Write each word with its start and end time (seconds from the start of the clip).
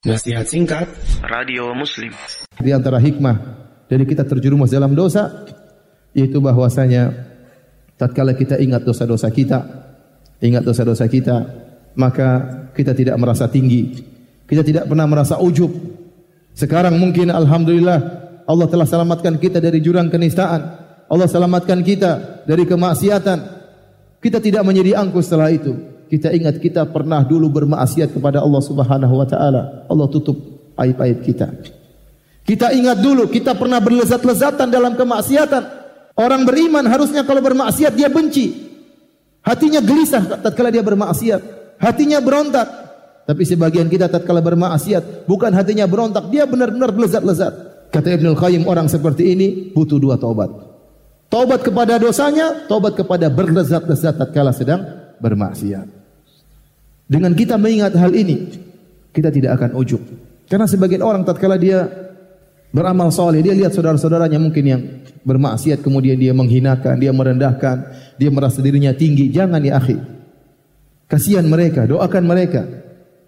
Nasihat 0.00 0.48
singkat 0.48 0.88
Radio 1.20 1.76
Muslim. 1.76 2.08
Di 2.56 2.72
antara 2.72 2.96
hikmah 2.96 3.36
dari 3.84 4.08
kita 4.08 4.24
terjerumus 4.24 4.72
dalam 4.72 4.96
dosa 4.96 5.44
yaitu 6.16 6.40
bahwasanya 6.40 7.12
tatkala 8.00 8.32
kita 8.32 8.56
ingat 8.56 8.80
dosa-dosa 8.80 9.28
kita, 9.28 9.60
ingat 10.40 10.64
dosa-dosa 10.64 11.04
kita, 11.04 11.36
maka 12.00 12.28
kita 12.72 12.96
tidak 12.96 13.20
merasa 13.20 13.44
tinggi. 13.52 14.00
Kita 14.48 14.64
tidak 14.64 14.88
pernah 14.88 15.04
merasa 15.04 15.36
ujub. 15.36 15.68
Sekarang 16.56 16.96
mungkin 16.96 17.28
alhamdulillah 17.28 17.98
Allah 18.48 18.66
telah 18.72 18.88
selamatkan 18.88 19.36
kita 19.36 19.60
dari 19.60 19.84
jurang 19.84 20.08
kenistaan. 20.08 20.80
Allah 21.12 21.28
selamatkan 21.28 21.84
kita 21.84 22.40
dari 22.48 22.64
kemaksiatan. 22.64 23.38
Kita 24.16 24.40
tidak 24.40 24.64
menjadi 24.64 24.96
angkuh 24.96 25.20
setelah 25.20 25.52
itu. 25.52 25.89
Kita 26.10 26.34
ingat 26.34 26.58
kita 26.58 26.90
pernah 26.90 27.22
dulu 27.22 27.46
bermaksiat 27.46 28.10
kepada 28.10 28.42
Allah 28.42 28.58
Subhanahu 28.58 29.14
wa 29.14 29.26
taala. 29.30 29.86
Allah 29.86 30.06
tutup 30.10 30.34
aib-aib 30.74 31.22
kita. 31.22 31.54
Kita 32.42 32.74
ingat 32.74 32.98
dulu 32.98 33.30
kita 33.30 33.54
pernah 33.54 33.78
berlezat-lezatan 33.78 34.66
dalam 34.66 34.98
kemaksiatan. 34.98 35.62
Orang 36.18 36.42
beriman 36.42 36.82
harusnya 36.90 37.22
kalau 37.22 37.38
bermaksiat 37.38 37.94
dia 37.94 38.10
benci. 38.10 38.50
Hatinya 39.46 39.78
gelisah 39.78 40.42
tatkala 40.42 40.74
dia 40.74 40.82
bermaksiat. 40.82 41.40
Hatinya 41.78 42.18
berontak. 42.18 42.66
Tapi 43.30 43.46
sebagian 43.46 43.86
kita 43.86 44.10
tatkala 44.10 44.42
bermaksiat 44.42 45.30
bukan 45.30 45.54
hatinya 45.54 45.86
berontak, 45.86 46.26
dia 46.34 46.42
benar-benar 46.42 46.90
berlezat-lezat. 46.90 47.86
Kata 47.94 48.18
Ibnu 48.18 48.34
Qayyim 48.34 48.66
orang 48.66 48.90
seperti 48.90 49.30
ini 49.30 49.70
butuh 49.70 50.02
dua 50.02 50.18
taubat. 50.18 50.50
Taubat 51.30 51.62
kepada 51.62 52.02
dosanya, 52.02 52.66
taubat 52.66 52.98
kepada 52.98 53.30
berlezat-lezat 53.30 54.18
tatkala 54.18 54.50
sedang 54.50 54.82
bermaksiat. 55.22 55.99
Dengan 57.10 57.34
kita 57.34 57.58
mengingat 57.58 57.98
hal 57.98 58.14
ini, 58.14 58.46
kita 59.10 59.34
tidak 59.34 59.58
akan 59.58 59.74
ujub. 59.82 59.98
Karena 60.46 60.70
sebagian 60.70 61.02
orang 61.02 61.26
tatkala 61.26 61.58
dia 61.58 61.90
beramal 62.70 63.10
soleh, 63.10 63.42
dia 63.42 63.50
lihat 63.50 63.74
saudara-saudaranya 63.74 64.38
mungkin 64.38 64.62
yang 64.62 64.82
bermaksiat, 65.26 65.82
kemudian 65.82 66.14
dia 66.14 66.30
menghinakan, 66.30 67.02
dia 67.02 67.10
merendahkan, 67.10 67.76
dia 68.14 68.30
merasa 68.30 68.62
dirinya 68.62 68.94
tinggi. 68.94 69.26
Jangan 69.26 69.58
ya 69.58 69.82
akhi. 69.82 69.98
Kasihan 71.10 71.42
mereka, 71.50 71.90
doakan 71.90 72.22
mereka. 72.22 72.62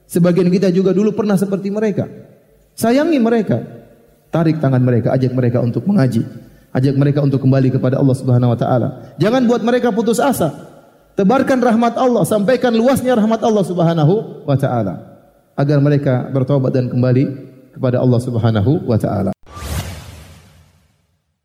Sebagian 0.06 0.46
kita 0.46 0.70
juga 0.70 0.94
dulu 0.94 1.10
pernah 1.10 1.34
seperti 1.34 1.74
mereka. 1.74 2.06
Sayangi 2.78 3.18
mereka. 3.18 3.58
Tarik 4.30 4.62
tangan 4.62 4.80
mereka, 4.80 5.10
ajak 5.12 5.34
mereka 5.34 5.58
untuk 5.58 5.84
mengaji. 5.90 6.22
Ajak 6.72 6.94
mereka 6.96 7.20
untuk 7.20 7.42
kembali 7.42 7.74
kepada 7.74 7.98
Allah 7.98 8.16
Subhanahu 8.16 8.54
wa 8.54 8.58
taala. 8.58 8.88
Jangan 9.18 9.44
buat 9.44 9.60
mereka 9.66 9.90
putus 9.92 10.22
asa. 10.22 10.71
Tebarkan 11.12 11.60
rahmat 11.60 12.00
Allah, 12.00 12.24
sampaikan 12.24 12.72
luasnya 12.72 13.12
rahmat 13.12 13.44
Allah 13.44 13.64
Subhanahu 13.68 14.48
wa 14.48 14.56
taala 14.56 14.96
agar 15.52 15.76
mereka 15.84 16.32
bertobat 16.32 16.72
dan 16.72 16.88
kembali 16.88 17.24
kepada 17.76 18.00
Allah 18.00 18.16
Subhanahu 18.16 18.88
wa 18.88 18.96
taala. 18.96 19.32